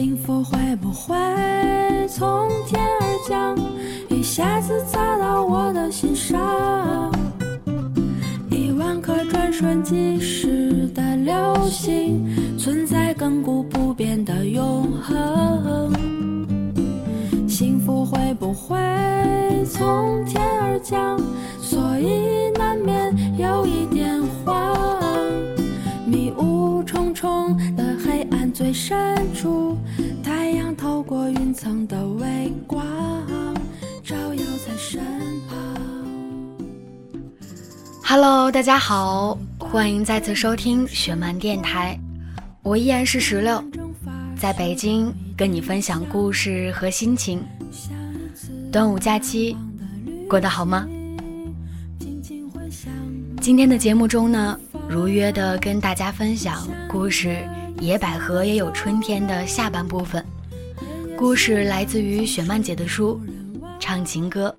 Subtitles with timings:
[0.00, 1.16] 幸福会不会
[2.06, 3.58] 从天而降，
[4.08, 7.10] 一下子砸到我的心上？
[8.48, 12.24] 一万颗转瞬即逝的流星，
[12.56, 15.92] 存在亘古不变的永恒。
[17.48, 18.76] 幸福会不会
[19.64, 21.20] 从天而降？
[21.60, 22.47] 所以
[31.58, 32.86] 层的微光，
[34.04, 35.02] 照耀在身
[35.48, 35.58] 旁。
[38.04, 41.98] Hello，大家好，欢迎再次收听雪漫电台，
[42.62, 43.60] 我依然是石榴，
[44.36, 47.44] 在北京跟你分享故事和心情。
[48.70, 49.56] 端午假期
[50.30, 50.86] 过得好吗？
[53.40, 54.56] 今天的节目中呢，
[54.88, 57.44] 如约的跟大家分享故事
[57.82, 60.24] 《野百合也有春天》的下半部分。
[61.18, 63.20] 故事来自于雪曼姐的书
[63.80, 64.56] 《唱情歌》，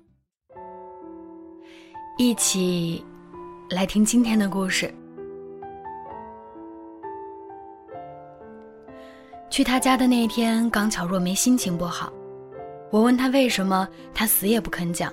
[2.18, 3.02] 一起
[3.70, 4.92] 来听今天的故事。
[9.48, 12.12] 去他家的那天，刚巧若梅心情不好，
[12.90, 15.10] 我问他为什么，他死也不肯讲，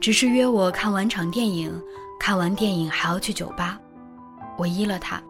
[0.00, 1.76] 只是约我看完场电影，
[2.20, 3.80] 看完电影还要去酒吧，
[4.56, 5.20] 我依了他。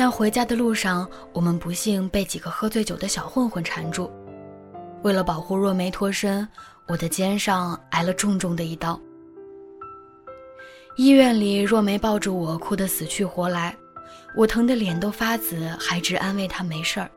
[0.00, 4.10] 但回家的路上，我们不幸被几个喝醉酒的小混混缠住。
[5.02, 6.48] 为了保护若梅脱身，
[6.88, 8.98] 我的肩上挨了重重的一刀。
[10.96, 13.76] 医院里，若梅抱着我，哭得死去活来，
[14.34, 17.10] 我疼得脸都发紫，还直安慰她没事儿。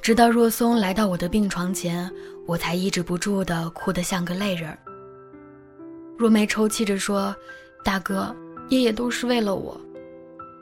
[0.00, 2.08] 直到若松来到我的病床前，
[2.46, 4.78] 我才抑制不住的哭得像个泪人儿。
[6.16, 7.34] 若梅抽泣着说
[7.84, 8.32] ：“大哥，
[8.68, 9.76] 夜夜都是为了我。”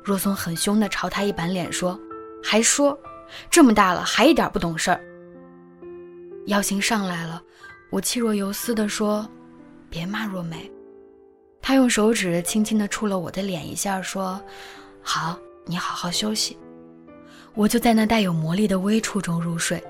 [0.04, 1.98] 若松很凶地朝他一板脸说
[2.42, 2.98] ：“还说，
[3.50, 5.00] 这么大了还一点不懂事儿。”
[6.46, 7.42] 药性上来了，
[7.90, 9.28] 我气若游丝地说
[9.88, 10.70] ：“别骂若梅。”
[11.62, 14.40] 他用手指轻轻地触了我的脸一下，说
[15.00, 16.58] ：“好，你好好休息。”
[17.54, 19.82] 我就在那带有魔力的微触中入睡。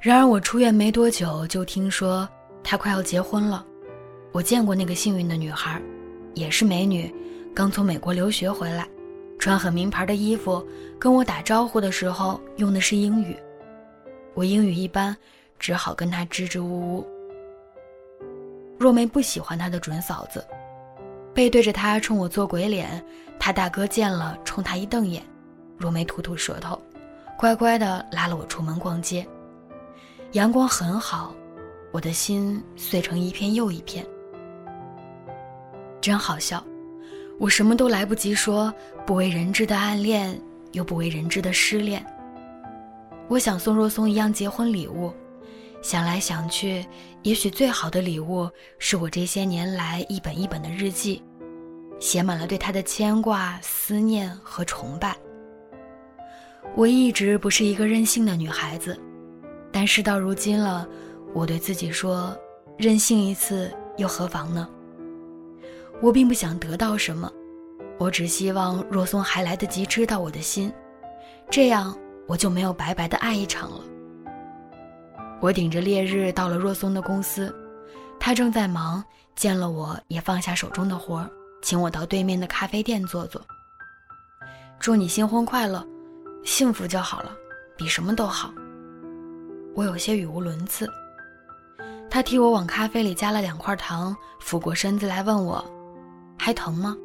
[0.00, 2.26] 然而我出院没多久，就听说
[2.64, 3.64] 他快要结婚了。
[4.32, 5.80] 我见过那个幸运的女孩，
[6.34, 7.14] 也是美女，
[7.54, 8.88] 刚从美国留学回来，
[9.38, 10.64] 穿很名牌的衣服，
[10.98, 13.36] 跟我打招呼的时候用的是英语。
[14.34, 15.16] 我英语一般，
[15.58, 17.06] 只好跟他支支吾吾。
[18.78, 20.46] 若梅不喜欢她的准嫂子，
[21.34, 23.04] 背对着他冲我做鬼脸，
[23.38, 25.22] 她大哥见了冲他一瞪眼。
[25.76, 26.80] 若梅吐吐舌头，
[27.36, 29.26] 乖乖的拉了我出门逛街。
[30.32, 31.34] 阳光很好，
[31.90, 34.06] 我的心碎成一片又一片。
[36.00, 36.64] 真好笑，
[37.40, 38.70] 我什么都来不及说，
[39.06, 40.38] 不为人知的暗恋，
[40.72, 42.04] 又不为人知的失恋。
[43.28, 45.10] 我想送若松一样结婚礼物，
[45.80, 46.84] 想来想去，
[47.22, 48.46] 也许最好的礼物
[48.78, 51.22] 是我这些年来一本一本的日记，
[51.98, 55.16] 写满了对他的牵挂、思念和崇拜。
[56.76, 59.00] 我一直不是一个任性的女孩子，
[59.72, 60.86] 但事到如今了，
[61.32, 62.36] 我对自己说，
[62.76, 64.68] 任性一次又何妨呢？
[66.02, 67.30] 我并不想得到什么，
[67.98, 70.72] 我只希望若松还来得及知道我的心，
[71.50, 71.96] 这样
[72.26, 73.80] 我就没有白白的爱一场了。
[75.40, 77.54] 我顶着烈日到了若松的公司，
[78.18, 79.02] 他正在忙，
[79.34, 81.30] 见了我也放下手中的活儿，
[81.62, 83.40] 请我到对面的咖啡店坐坐。
[84.78, 85.86] 祝你新婚快乐！
[86.42, 87.32] 幸福就好了，
[87.76, 88.50] 比什么都好。
[89.74, 90.88] 我有些语无伦次。
[92.10, 95.64] 他替我往咖啡里加了两块糖，俯过身子来问我
[96.40, 96.96] ：“还疼吗？”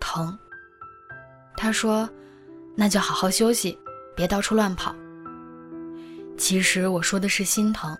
[0.00, 0.36] 疼。
[1.56, 2.08] 他说
[2.74, 3.78] ：“那就好好休息，
[4.16, 4.94] 别到处乱跑。”
[6.38, 7.96] 其实我说的是心疼。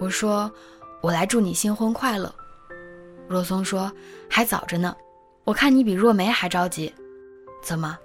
[0.00, 0.50] 我说
[1.02, 2.34] ：“我来祝你新婚快乐。”
[3.28, 3.92] 若松说
[4.28, 4.96] ：“还早着呢，
[5.44, 6.92] 我看你比若梅还着急，
[7.62, 7.96] 怎么？”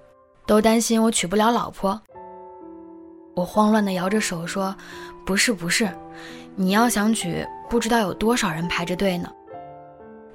[0.45, 1.99] 都担心我娶不了老婆。
[3.33, 4.75] 我慌乱地摇着手说
[5.25, 5.89] ：“不是不是，
[6.55, 9.31] 你要想娶，不知道有多少人排着队呢。”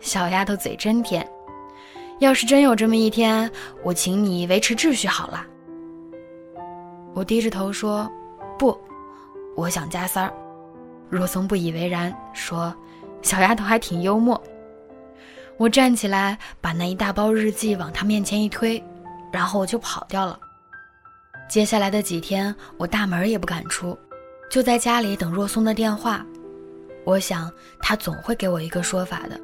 [0.00, 1.26] 小丫头嘴真甜，
[2.18, 3.50] 要是真有这么一天，
[3.82, 5.46] 我请你维持秩序好了。
[7.14, 8.10] 我低着头说
[8.58, 8.78] ：“不，
[9.56, 10.32] 我想加三儿。”
[11.10, 12.74] 若松不以为然，说
[13.20, 14.40] ：“小丫头还挺幽默。”
[15.58, 18.82] 我站起来，把那一大包日记往她面前一推。
[19.32, 20.38] 然后我就跑掉了。
[21.48, 23.96] 接下来的几天，我大门也不敢出，
[24.50, 26.24] 就在家里等若松的电话。
[27.04, 27.50] 我想
[27.80, 29.40] 他总会给我一个说法的。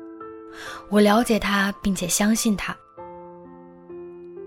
[0.88, 2.76] 我了解他，并且相信他。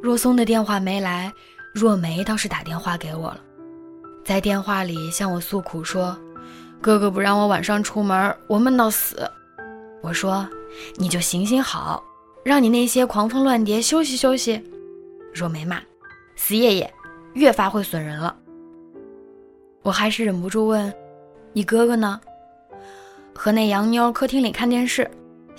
[0.01, 1.31] 若松的电话没来，
[1.73, 3.41] 若梅倒是打电话给我了，
[4.23, 6.17] 在电话里向我诉苦说
[6.81, 9.29] ：“哥哥不让我晚上出门，我闷到死。”
[10.01, 10.47] 我说
[10.95, 12.01] ：“你就行行好，
[12.43, 14.63] 让你那些狂蜂乱蝶休息休息。”
[15.33, 15.81] 若梅骂
[16.35, 16.93] ：“死爷爷，
[17.33, 18.35] 越发会损人了。”
[19.83, 20.93] 我还是忍不住问
[21.51, 22.19] ：“你哥哥呢？”
[23.35, 25.09] 和那洋妞客厅里看电视，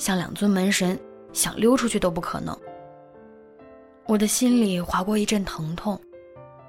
[0.01, 0.99] 像两尊门神，
[1.31, 2.59] 想溜出去都不可能。
[4.07, 6.01] 我的心里划过一阵疼痛。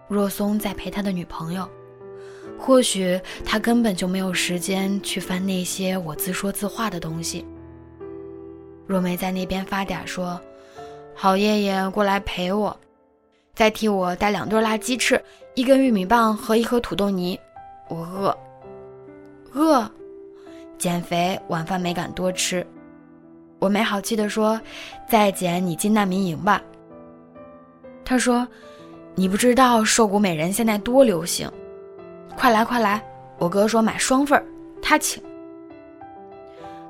[0.09, 1.65] 若松在陪他的女朋友，
[2.59, 7.47] 或许他根本就没有时间去翻那些我自说自话的东西。
[8.85, 10.37] 若梅在那边发嗲说
[11.15, 12.77] ：“好爷爷过来陪我，
[13.55, 15.23] 再替我带两对辣鸡翅，
[15.55, 17.39] 一根玉米棒和一盒土豆泥。
[17.87, 18.37] 我饿，
[19.53, 19.89] 饿。”
[20.77, 22.67] 减肥，晚饭没敢多吃。
[23.61, 24.59] 我没好气地说
[25.07, 26.59] ：“再捡，你进难民营吧。”
[28.03, 28.47] 他说
[29.13, 31.47] ：“你不知道瘦骨美人现在多流行，
[32.35, 32.99] 快来快来！
[33.37, 34.43] 我哥说买双份儿，
[34.81, 35.21] 他请。”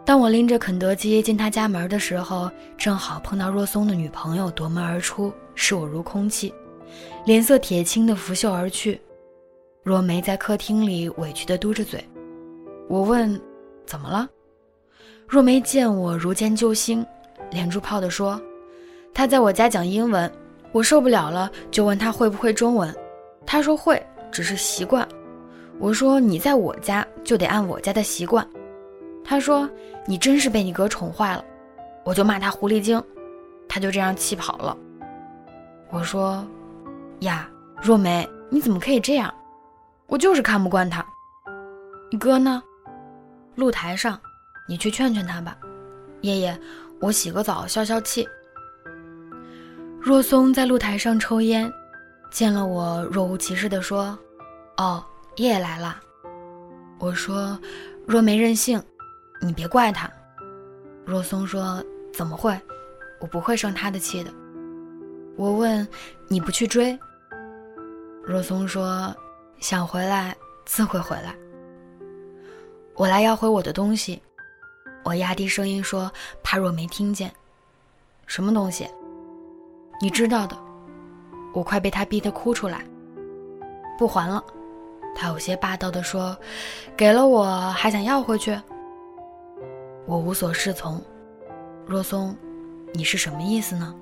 [0.06, 6.54] 当我拎着肯德基进他家门的时候，正好碰到若松的女朋友夺门而出，视我如空气，
[7.26, 9.02] 脸色铁青的拂袖而去。
[9.84, 12.02] 若梅在客厅里委屈地嘟着嘴。
[12.88, 13.38] 我问。
[13.84, 14.30] 怎么了？
[15.28, 17.06] 若梅见我如见救星，
[17.50, 18.40] 连珠炮地说
[19.14, 20.32] ：“他在我家讲英文，
[20.72, 22.94] 我受不了了，就问他会不会中文。
[23.46, 25.08] 他说会，只是习惯。
[25.80, 28.46] 我说你在我家就得按我家的习惯。
[29.24, 29.70] 他说
[30.06, 31.44] 你真是被你哥宠坏了，
[32.04, 33.02] 我就骂他狐狸精，
[33.68, 34.78] 他就这样气跑了。
[35.90, 36.46] 我说
[37.20, 37.50] 呀，
[37.82, 39.34] 若梅，你怎么可以这样？
[40.08, 41.06] 我就是看不惯他。
[42.12, 42.62] 你哥呢？”
[43.56, 44.20] 露台上，
[44.72, 45.58] 你去劝劝他吧，
[46.22, 46.58] 爷爷，
[47.02, 48.26] 我洗个澡消消气。
[50.00, 51.70] 若松在露台上抽烟，
[52.32, 54.18] 见了我，若无其事地说
[54.80, 55.04] ：“哦，
[55.36, 56.00] 爷爷来了。”
[57.00, 57.60] 我说
[58.08, 58.82] ：“若没任性，
[59.42, 60.10] 你别怪他。”
[61.04, 61.84] 若松说
[62.14, 62.58] ：“怎么会？
[63.20, 64.32] 我不会生他的气的。”
[65.36, 65.86] 我问
[66.32, 66.98] ：“你不去追？”
[68.24, 69.14] 若松说
[69.60, 70.34] ：“想回来，
[70.64, 71.36] 自会回来。”
[72.96, 74.22] 我来要回我的东西，
[75.04, 76.12] 我压低声音说，
[76.44, 77.32] 怕若没听见。
[78.28, 78.88] 什么东西？
[80.00, 80.58] 你知道的。
[81.54, 82.86] 我快被他逼得哭出来。
[83.98, 84.44] 不还了，
[85.16, 86.38] 他有些霸道地说，
[86.96, 88.58] 给了我还想要回去。
[90.06, 91.02] 我无所适从。
[91.86, 92.36] 若松，
[92.94, 93.94] 你是什么意思呢？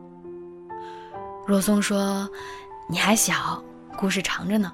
[1.48, 2.30] 若松说，
[2.88, 3.64] 你还小，
[3.98, 4.72] 故事长着呢，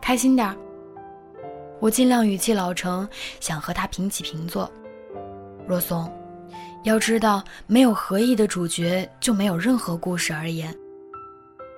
[0.00, 0.56] 开心点儿。
[1.80, 3.06] 我尽量语气老成，
[3.40, 4.70] 想和他平起平坐。
[5.66, 6.10] 若松，
[6.84, 10.74] 要知道，没有合意的主角，就没有任何故事而言。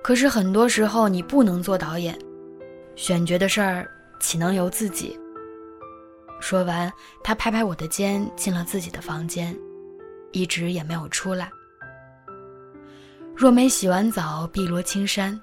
[0.03, 2.17] 可是很多时候，你不能做导演，
[2.95, 3.89] 选角的事儿
[4.19, 5.17] 岂能由自己？
[6.39, 6.91] 说完，
[7.23, 9.57] 他拍拍我的肩，进了自己的房间，
[10.31, 11.49] 一直也没有出来。
[13.35, 15.39] 若梅洗完澡，碧罗青山，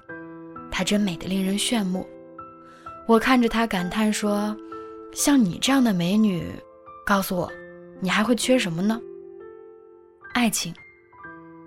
[0.69, 2.05] 她真美得令人炫目。
[3.07, 4.55] 我看着她感叹说
[5.13, 6.51] ：“像你这样的美女，
[7.05, 7.51] 告诉我，
[8.05, 9.01] 你还会缺什么呢？”
[10.35, 10.71] 爱情。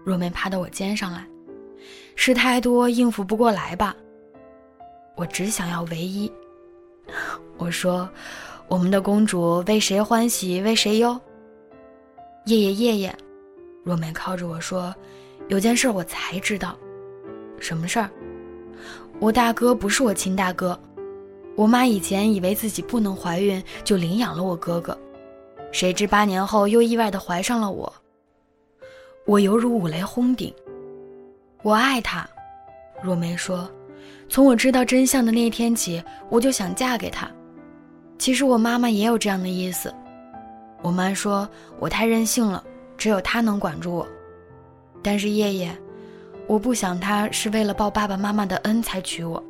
[0.05, 1.27] 若梅趴到我肩上来，
[2.15, 3.95] 事太多应付不过来吧？
[5.17, 6.31] 我只想要唯一。
[7.57, 8.09] 我说
[8.69, 11.21] ：“我们的公主为谁欢喜为谁忧？”
[12.47, 13.17] 夜夜夜夜，
[13.83, 14.95] 若梅靠着我说
[15.49, 16.79] ：“有件事我才知道，
[17.59, 18.09] 什么事儿？
[19.19, 20.79] 我大哥不是我亲大哥。”
[21.57, 24.97] 我妈以前以为自己不能怀孕，就领养了我哥哥，
[25.73, 27.93] 谁知八年后又意外的怀上了我。
[29.27, 30.53] 我犹如五雷轰顶。
[31.63, 32.29] 我爱他，
[33.03, 33.71] 若梅说，
[34.29, 37.31] 从我知道真相的那一天起，我就想嫁给他。
[38.19, 39.95] 其实我妈妈也有这样的意思。
[40.83, 41.49] 我妈说
[41.79, 42.65] 我太任性了，
[42.97, 44.07] 只有他能管住我。
[45.03, 45.77] 但是叶叶，
[46.47, 49.43] 我不想他是为了报爸爸妈妈的恩才娶我。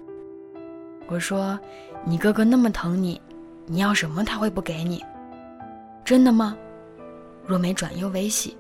[1.09, 1.59] 我说。
[2.05, 3.21] 你哥哥那么疼你，
[3.67, 5.05] 你要什么他会不给你？
[6.09, 6.57] 真的吗？
[7.45, 8.57] 若梅转忧为喜，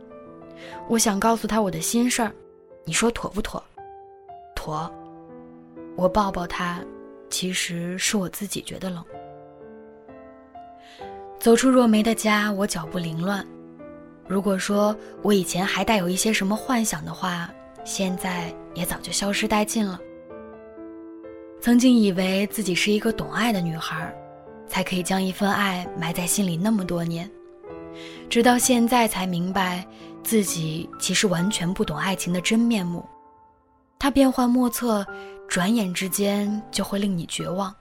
[0.87, 2.31] 我想告诉他我的心事儿，
[2.85, 3.65] 你说妥不妥？
[4.55, 4.93] 妥。
[5.97, 6.85] 我抱抱他，
[7.31, 9.03] 其实是我自己觉得冷。
[11.39, 13.43] 走出若梅的家，我脚步凌乱。
[14.27, 17.51] 如果说我以前还带有一些什么幻想的话，
[17.83, 19.99] 现在也早就消失殆尽了。
[21.63, 24.15] 曾经以为自己是一个懂爱的女孩，
[24.67, 27.29] 才可以将一份爱埋在心里那么多年，
[28.29, 29.87] 直到现在才明白，
[30.23, 33.05] 自己其实完全不懂爱情的真面目。
[33.99, 35.05] 它变幻莫测，
[35.49, 37.75] 转眼之间就会令你绝望。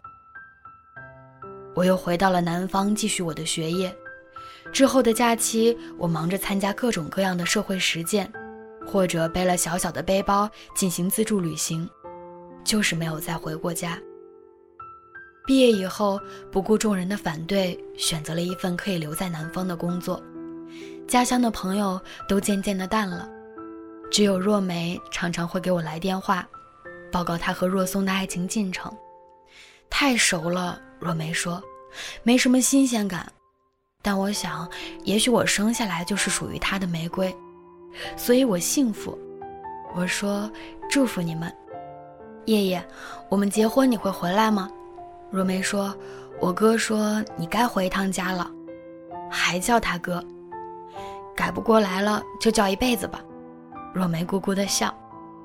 [1.75, 3.93] 我又回到了南方，继续我的学业。
[4.71, 8.31] 之后的假期，我忙着参加各种各样的社会实践，
[8.85, 11.87] 或者背了小小的背包进行自助旅行，
[12.63, 13.99] 就是没有再回过家。
[15.45, 16.19] 毕业以后，
[16.51, 20.21] 不顾众人的反对，选择了一份可以留在南方的工作。
[21.07, 23.29] 家乡的朋友都渐渐的淡了，
[24.11, 26.45] 只有若梅常常会给我来电话，
[27.09, 28.93] 报告她和若松的爱情进程。
[29.89, 31.63] 太熟了，若梅说，
[32.23, 33.31] 没什么新鲜感。
[34.01, 34.69] 但我想，
[35.05, 37.33] 也许我生下来就是属于他的玫瑰，
[38.17, 39.17] 所以我幸福。
[39.95, 40.51] 我说，
[40.89, 41.51] 祝福你们，
[42.45, 42.85] 叶叶，
[43.29, 44.69] 我们结婚你会回来吗？
[45.31, 45.95] 若梅说
[46.39, 48.51] ：“我哥说你该回一趟家了，
[49.31, 50.23] 还叫他哥，
[51.37, 53.23] 改不过来了就叫一辈子吧。”
[53.93, 54.93] 若梅咕咕的笑。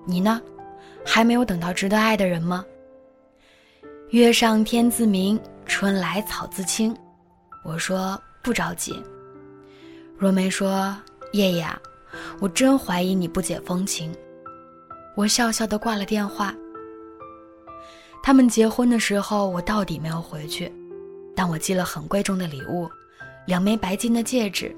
[0.04, 0.40] 你呢？
[1.06, 2.64] 还没有等到值得爱的人吗？
[4.10, 6.92] 月上天自明，春来草自青。
[7.64, 9.00] 我说不着急。
[10.18, 10.96] 若梅说
[11.32, 11.64] ：“叶叶，
[12.40, 14.12] 我真怀疑你不解风情。”
[15.14, 16.52] 我笑笑的挂了电话。
[18.24, 20.72] 他们结婚的时候，我到底没有回去，
[21.36, 22.90] 但我寄了很贵重的礼物，
[23.46, 24.74] 两枚白金的戒指。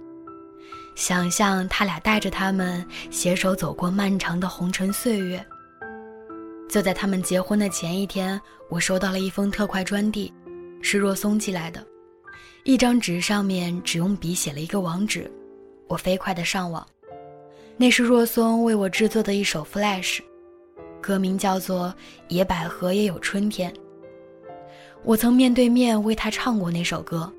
[0.95, 5.45] 想象他俩带着他们携手走过漫长的红尘岁月。
[6.69, 10.33] 就在他们结婚的前一天，我收到了一封特快专递，
[10.81, 11.85] 是若松寄来的，
[12.65, 15.31] 一张纸上面只用笔写了一个网址，
[15.89, 16.87] 我飞快的上网，
[17.77, 20.21] 那是若松为我制作的一首 Flash。
[21.01, 21.89] 歌名叫做
[22.29, 23.71] 《野百合也有春天》。
[25.03, 27.31] 我曾面对面为他唱过那首歌，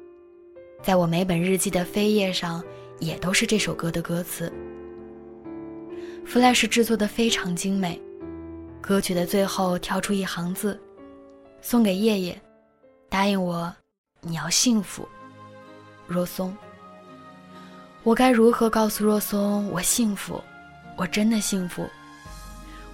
[0.83, 2.63] 在我每本日记的扉页上
[2.99, 4.51] 也都是这首歌的歌词。
[6.27, 8.01] Flash 制作的非常精美，
[8.81, 10.79] 歌曲的最后跳出一行字
[11.61, 12.41] ：“送给叶叶，
[13.09, 13.73] 答应我，
[14.21, 15.07] 你要幸福。”
[16.07, 16.55] 若松。
[18.03, 20.41] 我该如何告诉若松我幸福？
[20.95, 21.87] 我真的幸福。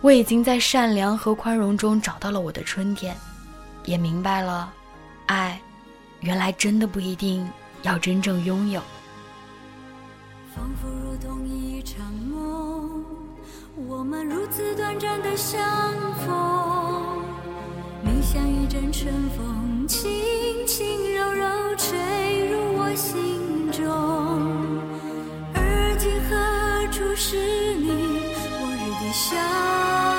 [0.02, 3.16] 我已经在善良和宽容中找到了我的春天，
[3.86, 4.74] 也明白了，
[5.28, 5.62] 爱，
[6.22, 7.48] 原来真的不一定
[7.84, 8.82] 要真正拥有。
[10.54, 13.06] 仿佛如同一场梦，
[13.88, 15.58] 我们如此短暂的相
[16.26, 17.24] 逢，
[18.04, 20.12] 你像一阵春风，轻
[20.68, 21.46] 轻柔柔
[21.78, 23.88] 吹入我心中。
[25.54, 27.38] 而今何处是
[27.76, 27.88] 你
[28.62, 30.11] 往日的笑？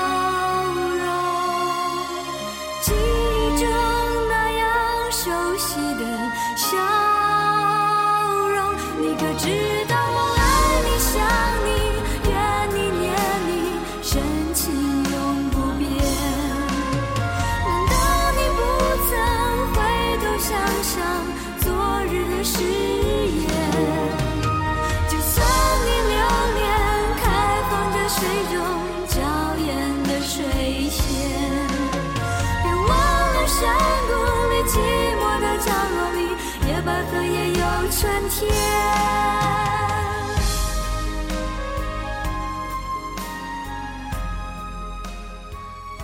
[34.72, 36.20] 寂寞的角落里，
[36.66, 38.50] 野百合也有春天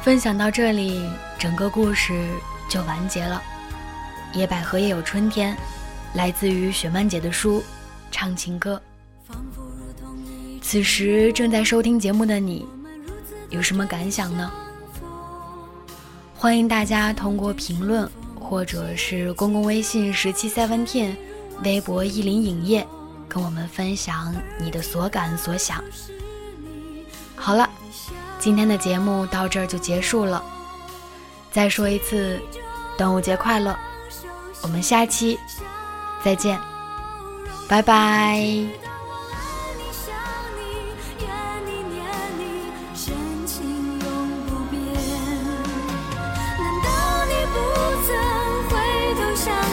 [0.03, 1.09] 分享到这里，
[1.39, 2.29] 整个故事
[2.69, 3.43] 就完结了。
[4.35, 5.57] 野百合也有春天，
[6.13, 7.61] 来自于雪漫姐的书
[8.11, 8.79] 《唱情歌》。
[10.61, 12.69] 此时正在收听节目的你，
[13.49, 14.53] 有什么感想呢？
[16.37, 18.07] 欢迎大家通过评论，
[18.49, 21.15] 或者是公共微信十七 seventeen，
[21.65, 22.87] 微博意林影业，
[23.29, 25.85] 跟我们分享你的所感所想。
[27.37, 27.69] 好了。
[28.41, 30.41] 今天的节目到这儿就结束了，
[31.51, 32.41] 再说一次，
[32.97, 33.77] 端午节快乐！
[34.63, 35.37] 我们下期
[36.23, 36.57] 再见，
[37.69, 38.88] 拜拜。